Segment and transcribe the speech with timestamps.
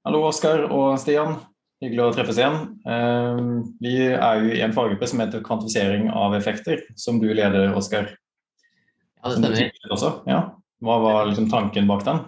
[0.00, 1.34] Hallo, Oskar og Stian.
[1.84, 2.54] Hyggelig å treffes igjen.
[2.88, 3.48] Ehm,
[3.84, 8.08] vi er jo i en faggruppe som heter kvantifisering av effekter, som du leder, Oskar.
[9.20, 10.14] Ja, det stemmer.
[10.24, 10.38] Ja.
[10.80, 12.22] Hva var liksom tanken bak den?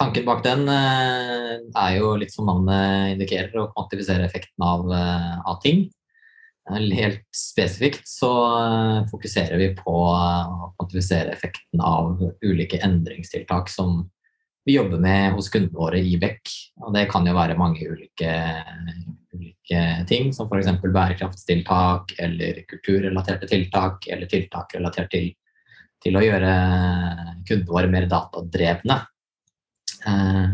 [0.00, 5.36] Tanken bak den eh, er jo litt som navnet indikerer, å kvantifisere effekten av, eh,
[5.44, 5.84] av ting.
[6.72, 14.06] Helt spesifikt så eh, fokuserer vi på å kvantifisere effekten av ulike endringstiltak som
[14.64, 16.48] vi jobber med hos kundene våre i Beck.
[16.80, 18.34] Og det kan jo være mange ulike,
[19.34, 20.70] ulike ting, som f.eks.
[20.84, 25.32] bærekraftstiltak eller kulturrelaterte tiltak, eller tiltak relatert til,
[26.02, 26.54] til å gjøre
[27.44, 29.00] kundene våre mer datadrevne.
[30.06, 30.48] Eh,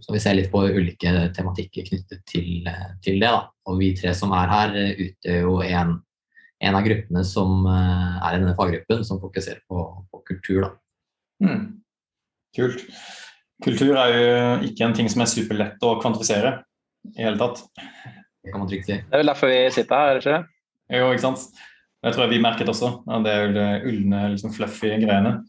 [0.00, 2.68] så vi ser litt på ulike tematikker knyttet til,
[3.02, 3.30] til det.
[3.30, 3.42] Da.
[3.66, 5.96] Og vi tre som er her, utgjør jo en,
[6.62, 10.70] en, av gruppene som eh, er i denne faggruppen, som fokuserer på, på kultur.
[11.42, 11.82] Mm.
[12.56, 12.86] Kult.
[13.64, 14.26] Kultur er jo
[14.68, 16.58] ikke en ting som er superlett å kvantifisere
[17.16, 17.64] i hele tatt.
[18.44, 18.98] Det kan man trygt si.
[19.00, 20.98] Det er vel derfor vi sitter her, er det ikke det?
[20.98, 21.64] Jo, ikke sant.
[21.98, 22.92] Det tror jeg vi merket også.
[23.24, 25.40] Det er jo det ulne, liksom fluffy greiene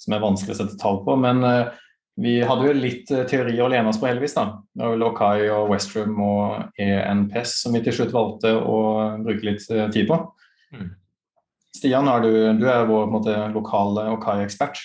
[0.00, 1.16] som er vanskelig å sette tall på.
[1.20, 1.72] Men uh,
[2.20, 4.36] vi hadde jo litt uh, teori å lene oss på, heldigvis.
[4.36, 4.60] da.
[4.74, 8.78] Det var Lokai og Westrum og ENPS som vi til slutt valgte å
[9.24, 10.20] bruke litt uh, tid på.
[10.74, 10.92] Mm.
[11.74, 14.78] Stian, du, du, er vår måte, lokale Okai-ekspert.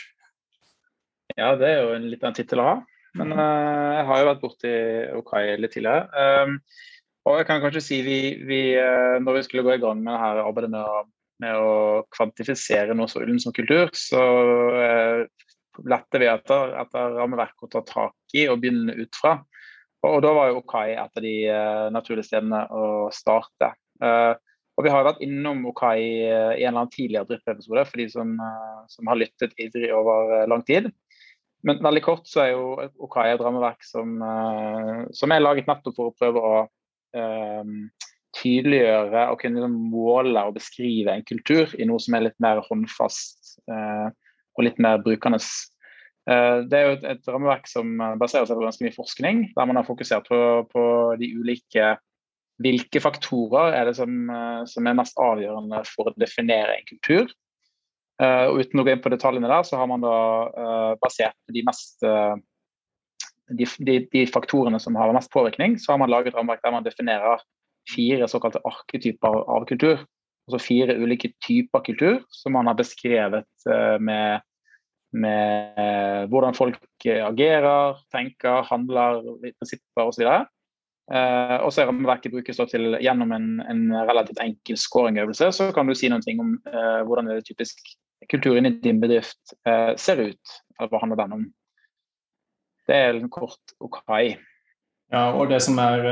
[1.39, 2.77] Ja, det er jo en litt av en tittel å ha.
[3.17, 4.71] Men uh, jeg har jo vært borti
[5.17, 6.07] Okai litt tidligere.
[6.13, 6.57] Um,
[7.29, 10.13] og jeg kan kanskje si vi, vi uh, når vi skulle gå i gang med
[10.13, 11.03] dette arbeidet med å,
[11.43, 11.71] med å
[12.15, 14.23] kvantifisere noe så ullen som kultur, så
[14.75, 15.23] uh,
[15.89, 19.37] lette vi etter, etter rammeverk å ta tak i og begynne ut fra.
[20.03, 21.35] Og, og da var jo Okai et av de
[21.95, 22.83] naturlige stedene å
[23.15, 23.73] starte.
[23.99, 28.31] og vi har vært innom Okai i en eller annen tidligere driftepisode for de som,
[28.91, 30.87] som har lyttet ivrig over lang tid.
[31.67, 35.97] Men veldig kort så er jo Okai et rammeverk som, uh, som, er laget nettopp
[35.97, 37.73] for å prøve å uh,
[38.39, 43.57] tydeliggjøre og kunne måle og beskrive en kultur i noe som er litt mer håndfast
[43.71, 44.07] uh,
[44.55, 45.39] og litt mer brukende.
[46.69, 49.79] det er jo et, et, rammeverk som baserer seg på ganske mye forskning, der man
[49.79, 50.83] har fokusert på, på
[51.17, 51.93] de ulike
[52.59, 54.27] hvilke faktorer er det som,
[54.67, 57.31] som, er mest avgjørende for å definere en kultur.
[58.19, 60.15] Uh, og Uten å gå inn på detaljene der, så har man da
[60.51, 62.35] uh, basert de mest uh,
[63.49, 66.85] de, de, de, faktorene som har mest påvirkning, så har man laget rammeverk der man
[66.85, 67.41] definerer
[67.89, 70.03] fire såkalte arketyper av kultur.
[70.49, 73.65] Altså fire ulike typer kultur som man har beskrevet
[74.01, 74.45] med,
[75.13, 79.23] med hvordan folk agerer, tenker, handler,
[79.57, 80.29] prinsipper osv.
[81.09, 85.49] Uh, og så Rammeverket brukes til gjennom en, en relativt enkel scoringøvelse.
[85.57, 87.81] Så kan du si noe om uh, hvordan det typisk
[88.29, 90.55] kulturen i din bedrift eh, ser ut.
[90.77, 91.47] eller Hva handler den om?
[92.89, 94.35] Det er en kort Okai.
[95.13, 96.03] Ja, og det som er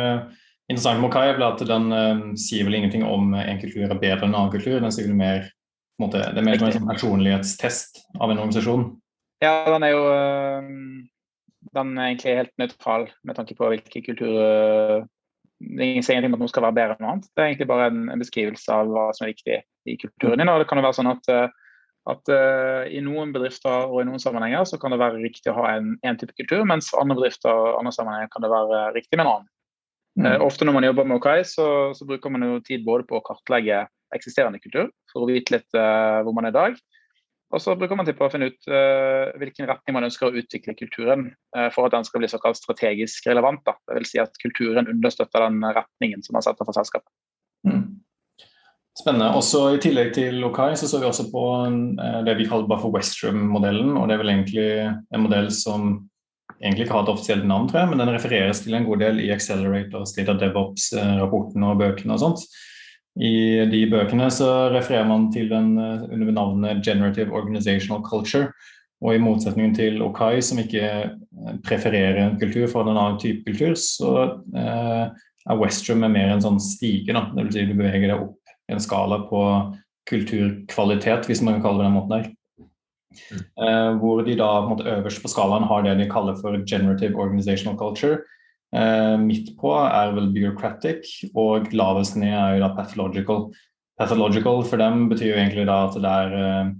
[0.69, 4.31] interessant med Okai, er at den sier vel ingenting om en kultur er bedre enn
[4.31, 4.79] en annen kultur.
[4.81, 5.49] Den sier mer,
[6.01, 8.87] måte, det er mer som en sånn personlighetstest av en organisasjon.
[9.41, 10.03] Ja, den er jo
[11.75, 15.05] den er egentlig helt nøytral med tanke på hvilke kulturer
[15.57, 17.29] Det sier ingenting om at noe skal være bedre enn noe annet.
[17.33, 19.55] Det er egentlig bare en, en, beskrivelse av hva som er viktig
[19.89, 20.51] i kulturen din.
[20.53, 21.29] og det kan jo være sånn at,
[22.07, 25.57] at uh, I noen bedrifter og i noen sammenhenger så kan det være riktig å
[25.59, 29.17] ha en, en type kultur, mens andre bedrifter og andre sammenhenger kan det være riktig
[29.17, 29.49] med en annen.
[30.17, 30.27] Mm.
[30.27, 33.19] Uh, ofte når man jobber med OKAI, så, så, bruker man jo tid både på
[33.19, 33.83] å kartlegge
[34.15, 36.79] eksisterende kultur for å vite litt uh, hvor man er i dag,
[37.51, 38.65] og så bruker man tid på å finne ut
[39.39, 41.29] hvilken retning man ønsker å utvikle kulturen
[41.71, 43.61] for at den skal bli såkalt strategisk relevant.
[43.63, 43.77] Da.
[43.87, 47.07] Det vil si at kulturen understøtter den retningen som man setter for selskapet.
[47.63, 47.85] Mm.
[48.97, 49.29] Spennende.
[49.37, 52.81] Også I tillegg til Lokai så så vi også på uh, det vi kaller bare
[52.81, 53.93] for Westrum-modellen.
[53.97, 54.69] og Det er vel egentlig
[55.13, 55.91] en modell som
[56.63, 59.19] egentlig ikke har et offisielt navn, tror jeg, men den refereres til en god del
[59.21, 62.47] i Accelerators, litt av DevOps-rapportene og bøkene og sånt.
[63.17, 68.51] I de bøkene så refererer man til den eh, under navnet 'Generative Organizational Culture'.
[69.01, 73.45] Og i motsetning til Okai, som ikke eh, prefererer en kultur for en annen type
[73.45, 75.05] kultur, så eh,
[75.49, 77.13] er Westrum mer en sånn stige.
[77.13, 77.27] Da.
[77.33, 78.36] Det vil si du beveger deg opp
[78.69, 79.41] en skala på
[80.09, 82.31] kulturkvalitet, hvis man kan kalle det den måten der.
[83.31, 83.43] Mm.
[83.65, 87.15] Eh, hvor de da på måte, øverst på skalaen har det de kaller for 'generative
[87.15, 88.21] organizational culture',
[88.75, 93.45] Eh, midt på er vel bureaucratic, og lavest ned er jo da pathological.
[93.99, 96.73] Pathological for dem betyr jo egentlig da at det er uh,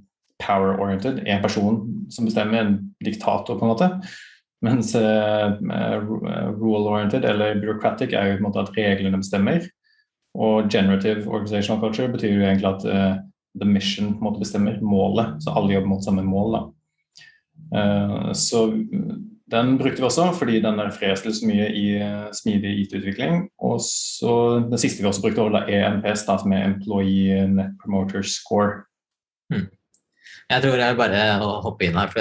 [0.44, 1.80] power-oriented, en person
[2.14, 2.76] som bestemmer, en
[3.06, 3.88] diktator på en måte.
[4.66, 5.56] Mens uh,
[6.60, 9.66] rule-oriented eller bureaucratic er jo på en måte at reglene bestemmer.
[10.38, 13.16] Og generative organizational culture betyr jo egentlig at uh,
[13.58, 16.58] the mission på en måte bestemmer målet, så alle jobber mot samme mål.
[16.58, 18.34] da.
[18.34, 18.68] så
[19.52, 23.50] Den brukte vi også fordi den er til så mye i uh, smidig IT-utvikling.
[23.60, 28.22] Og så Den siste vi også brukte, var ENPS, da, som er Employee Net Promoter
[28.22, 28.84] Score.
[29.54, 29.70] Hmm.
[30.48, 32.12] Jeg tror jeg bare å hoppe inn her,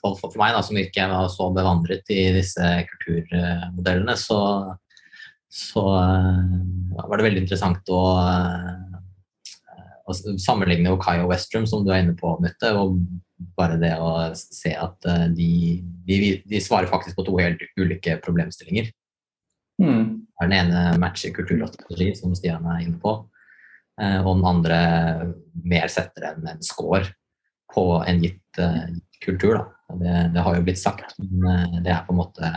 [0.00, 4.38] for, for meg da, som ikke var så bevandret i disse kulturmodellene, så,
[5.54, 8.96] så uh, var det veldig interessant å, uh,
[10.10, 12.72] å sammenligne Okai og Westrum, som du er inne på, Mette.
[12.74, 12.98] og
[13.54, 15.78] bare det å se at uh, de,
[16.08, 18.90] de, de, svarer faktisk på to helt ulike problemstillinger.
[19.82, 20.26] Mm.
[20.42, 21.62] Den ene matcher kultur
[22.18, 23.14] som Stian er inne på,
[23.94, 24.78] og den andre
[25.66, 27.06] mer setter en, en score
[27.74, 28.90] på en gitt uh,
[29.22, 29.62] kultur.
[30.00, 32.50] Det, det, har jo blitt sagt, men det er på en måte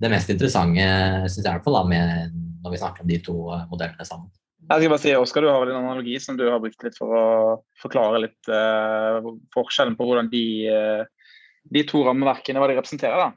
[0.00, 0.86] det mest interessante
[1.26, 2.32] synes jeg i hvert fall med,
[2.64, 3.36] når vi snakker om de to
[3.70, 4.32] modellene sammen.
[4.64, 6.96] Jeg skal bare si, Oskar, Du har vel en analogi som du har brukt litt
[6.96, 7.24] for å
[7.82, 8.52] forklare litt
[9.52, 10.44] forskjellen på hvordan de,
[11.68, 13.26] de to rammeverkene hva de representerer?
[13.26, 13.30] da?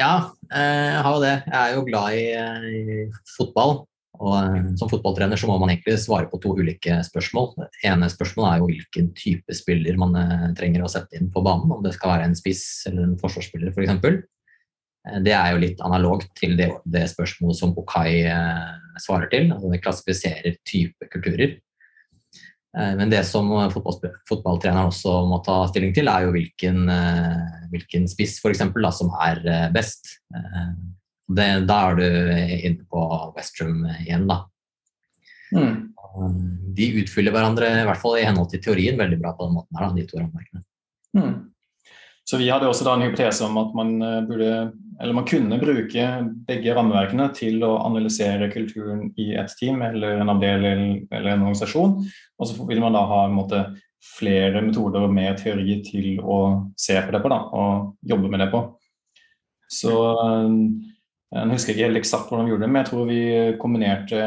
[0.00, 0.12] Ja,
[0.48, 1.34] jeg har jo det.
[1.44, 2.24] Jeg er jo glad i,
[2.72, 3.02] i
[3.36, 3.82] fotball.
[4.20, 7.52] Og eh, Som fotballtrener så må man egentlig svare på to ulike spørsmål.
[7.62, 11.42] Det ene spørsmålet er jo hvilken type spiller man eh, trenger å sette inn på
[11.44, 11.72] banen.
[11.72, 13.98] Om det skal være en spiss eller en forsvarsspiller f.eks.
[14.02, 14.22] For eh,
[15.24, 18.22] det er jo litt analogt til det, det spørsmålet som Okai
[19.02, 19.48] svarer til.
[19.50, 21.56] altså Det klassifiserer type kulturer.
[22.72, 26.86] Men det som fotball, fotballtreneren også må ta stilling til, er jo hvilken,
[27.74, 29.42] hvilken spiss for eksempel, da, som er
[29.74, 30.14] best.
[31.28, 32.06] Det, da er du
[32.62, 33.04] inne på
[33.36, 34.38] Westrum igjen, da.
[35.52, 35.92] Mm.
[36.76, 39.76] De utfyller hverandre, i hvert fall i henhold til teorien, veldig bra på den måten
[39.76, 40.64] her, da, de to rammeverkene.
[41.18, 41.34] Mm.
[42.28, 44.50] Så vi hadde også da en hypotese om at man eh, burde,
[45.02, 46.08] eller man kunne bruke
[46.48, 51.96] begge rammeverkene til å analysere kulturen i et team eller en avdeling eller en organisasjon.
[52.38, 53.64] Og så vil man da ha en måte,
[54.02, 56.38] flere metoder med teori til å
[56.74, 58.64] se på det på da, og jobbe med det på.
[59.70, 59.92] Så
[61.32, 63.20] jeg husker ikke helt eksakt hvordan vi gjorde det, men jeg tror vi
[63.62, 64.24] kombinerte,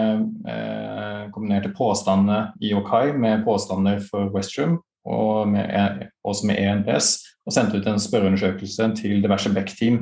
[0.50, 7.16] eh, kombinerte påstandene i Okai med påstander for Westrum og med, e, også med ENPS,
[7.46, 10.00] og sendte ut en spørreundersøkelse til diverse Beck-team.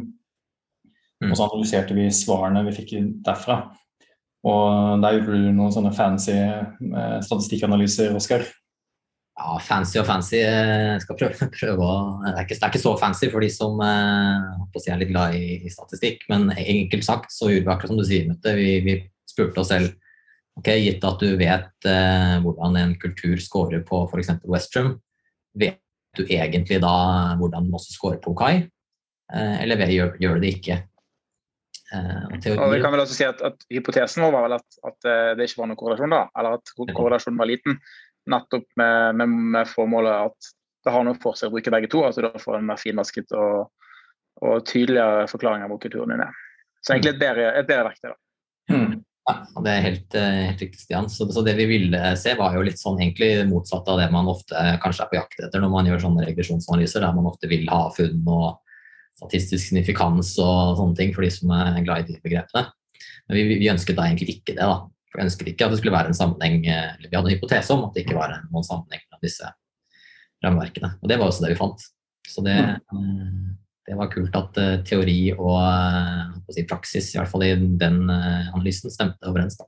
[1.24, 1.32] Mm.
[1.32, 2.96] Og så analyserte vi svarene vi fikk
[3.26, 3.62] derfra.
[4.44, 8.44] Og der gjorde du noen sånne fancy eh, statistikkanalyser, Oskar.
[9.34, 10.38] Ja, fancy og fancy.
[10.38, 11.96] Jeg skal prøve, prøve å
[12.26, 15.38] det er, ikke, det er, ikke, så fancy for de som eh, er litt glad
[15.40, 18.56] i, i, statistikk, men enkelt sagt så gjorde vi akkurat som du sier, Mette.
[18.60, 18.98] Vi, vi
[19.32, 19.96] spurte oss selv
[20.60, 24.36] ok, gitt at du vet eh, hvordan en kultur scorer på f.eks.
[24.50, 24.96] Westrum,
[25.58, 25.82] vet
[26.18, 26.96] du egentlig da
[27.40, 28.56] hvordan den også scorer på Okai,
[29.34, 30.82] eh, eller gjør, gjør det ikke?
[31.94, 34.68] Eh, og, og vi kan vel også si at, at Hypotesen vår var vel at,
[34.90, 37.80] at, eh, det ikke var noen korrelasjon, da, eller at korrelasjonen var liten
[38.30, 40.54] nettopp med, med, med, formålet at
[40.84, 42.04] det har noe for seg å bruke begge to.
[42.08, 43.70] At du Da får en mer finvasket og,
[44.44, 46.40] og tydeligere forklaring av hvor kulturen din er.
[46.84, 48.16] Så egentlig et bedre, et bedre verktøy.
[48.72, 48.93] Mm.
[49.24, 51.08] Ja, det er helt, eh, helt riktig, Stian.
[51.10, 54.28] Så, så, det vi ville se, var jo litt sånn egentlig motsatt av det man
[54.28, 57.64] ofte kanskje er på jakt etter når man gjør sånne regresjonsanalyser, der man ofte vil
[57.72, 58.60] ha funn og
[59.22, 62.66] statistisk signifikans og sånne ting for de som er glad i de begrepene.
[63.30, 64.68] Men vi, vi ønsket da egentlig ikke det.
[64.68, 64.82] da.
[65.14, 67.38] For Vi ønsket ikke at det skulle være en sammenheng, eh, eller vi hadde en
[67.38, 69.52] hypotese om at det ikke var noen sammenheng mellom disse
[70.44, 70.96] rammeverkene.
[71.00, 71.86] Og det var også det vi fant.
[72.28, 72.58] Så det,
[72.92, 73.54] mm.
[73.88, 78.54] Det var kult at uh, teori og si, praksis, i hvert fall i den uh,
[78.54, 79.58] analysen, stemte overens.
[79.60, 79.68] da.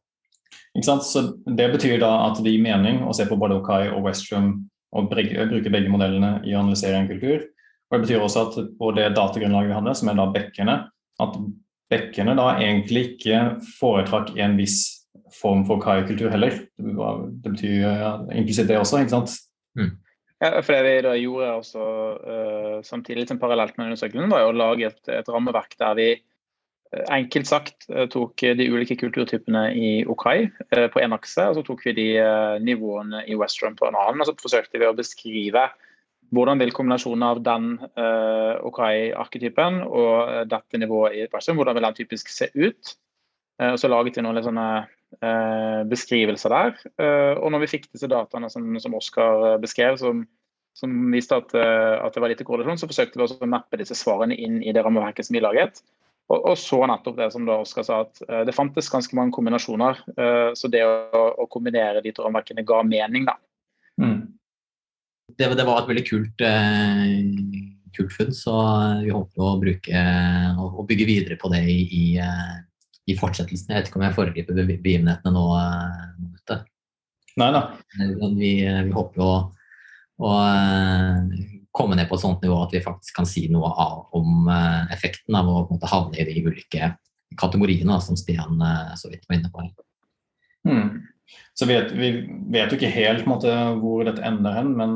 [0.75, 1.07] Ikke sant?
[1.07, 4.53] Så Det betyr da at det gir mening å se på både Okai og Westrum
[4.95, 7.43] og bruke begge modellene i å analysere en kultur.
[7.91, 10.77] Og Det betyr også at på det datagrunnlaget vi hadde, som er da bekkene,
[11.23, 11.39] at
[11.91, 13.41] bekkene da egentlig ikke
[13.77, 14.79] foretrakk en viss
[15.35, 16.57] form for kai-kultur heller.
[16.79, 19.35] Det betyr ja, implisitt det også, ikke sant?
[19.79, 19.91] Mm.
[20.45, 21.83] Ja, for Det vi da gjorde også,
[22.21, 27.05] uh, samtidig som parallelt med undersøkelsen, var å lage et, et rammeverk der vi uh,
[27.15, 31.85] enkelt sagt uh, tok de ulike kulturtypene i Okai på én akse, og så tok
[31.87, 32.07] vi de
[32.61, 34.21] nivåene i Westrum på en annen.
[34.21, 35.69] Og så forsøkte vi å beskrive
[36.35, 37.65] hvordan vil kombinasjonen av den
[38.65, 42.95] Okai-arketypen og dette nivået i Westrum, hvordan vil den typisk se ut?
[43.61, 45.04] Og så laget vi noen litt sånne Eh,
[45.89, 46.79] beskrivelser der.
[47.01, 50.23] Eh, og når vi fikk disse dataene som, som Oskar eh, beskrev, som,
[50.77, 54.35] som viste at, at, det var lite korrelasjon, så forsøkte vi å mappe disse svarene
[54.35, 55.83] inn i det rammeverket som vi laget.
[56.27, 60.01] Og, og så nettopp det som da Oskar sa, at det fantes ganske mange kombinasjoner.
[60.57, 63.37] Så det å, å kombinere de to rammeverkene ga mening, da.
[64.01, 64.33] Mm.
[65.37, 66.43] Det, det, var et veldig kult,
[67.95, 68.57] kult funn, så
[69.05, 70.05] vi håper å bruke
[70.65, 72.05] og bygge videre på det i, i
[73.05, 73.71] i fortsettelsen.
[73.71, 75.45] Jeg vet ikke om jeg foregriper begivenhetene nå.
[77.35, 77.61] Nei da.
[78.39, 79.39] Vi, vi håper jo å,
[80.23, 80.35] å,
[81.75, 84.85] komme ned på et sånt nivå at vi faktisk kan si noe av, om uh,
[84.95, 86.93] effekten av å måte, havne i de ulike
[87.35, 89.65] kategoriene som Stian uh, så vidt var inne på.
[90.69, 91.03] Mm.
[91.57, 92.13] Så vet, vi
[92.53, 94.95] vet jo ikke helt måte, hvor dette ender hen, men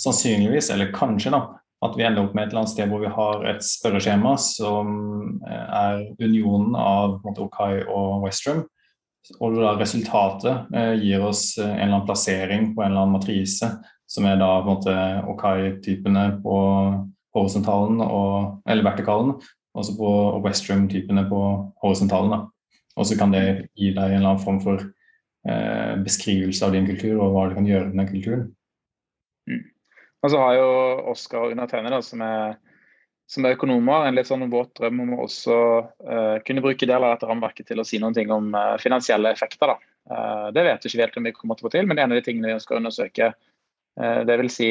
[0.00, 3.12] sannsynligvis, eller kanskje, da, at vi ender opp med et eller annet sted hvor vi
[3.14, 4.90] har et spørreskjema som
[5.48, 8.66] er unionen av Okai og Westrum.
[9.40, 13.68] Og da resultatet eh, gir oss en eller annen plassering på en eller annen matrise
[14.10, 14.94] som er da på en måte
[15.30, 16.60] Okai-typene på
[17.36, 19.36] horisontalen og, eller vertikalen,
[19.74, 20.12] og så på
[20.44, 21.42] Westrum-typene på
[21.84, 22.48] horisontalen.
[22.98, 23.44] Og så kan det
[23.78, 27.54] gi deg en eller annen form for eh, beskrivelse av din kultur og hva du
[27.60, 28.48] kan gjøre med den kulturen.
[29.46, 29.62] Mm.
[30.20, 30.70] Og så har jo
[31.12, 32.56] Oskar og undertegnede, som er,
[33.30, 37.06] som er økonomer, en litt sånn våt drøm om å også uh, kunne bruke deler
[37.06, 39.72] av dette rammeverket til å si noen ting om uh, finansielle effekter.
[39.72, 39.78] Da.
[40.10, 42.12] Uh, det vet vi ikke helt om vi kommer til å få til, men en
[42.12, 43.34] av de tingene vi ønsker å undersøke
[43.98, 44.66] Uh, det vil si,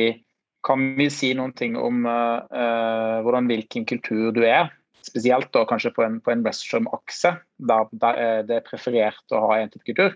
[0.65, 4.71] kan vi si noen ting om hvordan hvilken kultur du er?
[5.05, 7.33] Spesielt da kanskje på en, på en Westrum-akse,
[7.67, 10.15] der, der, det er preferert å ha en type kultur.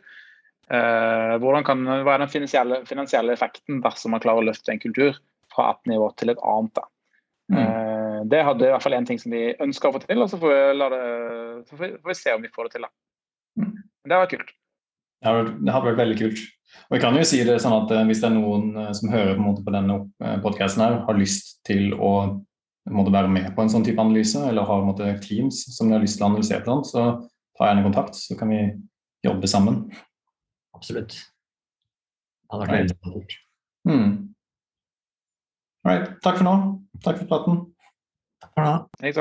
[0.72, 5.18] Uh, kan, hva er den finansielle, finansielle, effekten dersom man klarer å løfte en kultur
[5.52, 6.84] fra et nivå til et annet?
[7.52, 7.60] Mm.
[7.60, 10.32] Uh, det hadde i hvert fall en ting som vi ønsker å få til, og
[10.32, 11.02] så får vi, det,
[11.68, 12.88] så får vi, se om vi får det til.
[12.88, 12.94] Da.
[13.60, 13.74] Mm.
[14.04, 14.54] Det har vært kult.
[15.24, 16.46] Det hadde vært veldig kult.
[16.90, 19.12] Og jeg kan jo si det sånn at eh, Hvis det er noen eh, som
[19.14, 20.00] hører på, på denne
[20.44, 22.14] podkasten her, har lyst til å
[22.90, 26.18] være med på en sånn type analyse, eller har måte, teams som de har lyst
[26.20, 27.06] til å analysere, på så
[27.56, 28.64] ta gjerne kontakt, så kan vi
[29.24, 29.86] jobbe sammen.
[30.74, 31.14] Absolutt.
[31.14, 33.38] Det hadde vært veldig kult.
[33.90, 34.12] Mm.
[35.88, 36.12] Right.
[36.24, 36.58] Takk for nå.
[37.04, 37.64] Takk for praten.
[38.44, 38.76] Takk for nå.
[39.04, 39.14] Hei.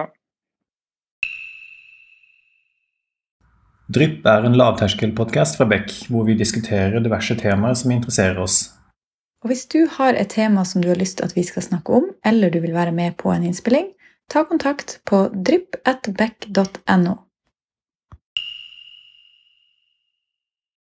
[3.93, 8.63] Drypp er en lavterskelpodkast fra Beck, hvor vi diskuterer diverse temaer som interesserer oss.
[9.43, 11.93] Og Hvis du har et tema som du har lyst til at vi skal snakke
[11.99, 13.91] om, eller du vil være med på en innspilling,
[14.31, 17.17] ta kontakt på drypp.beck.no.